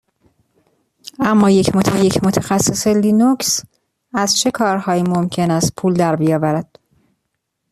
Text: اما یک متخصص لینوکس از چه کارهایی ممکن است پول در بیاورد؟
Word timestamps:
اما 1.19 1.49
یک 1.51 1.75
متخصص 2.23 2.87
لینوکس 2.87 3.61
از 4.13 4.37
چه 4.37 4.51
کارهایی 4.51 5.03
ممکن 5.03 5.51
است 5.51 5.73
پول 5.77 5.93
در 5.93 6.15
بیاورد؟ 6.15 6.79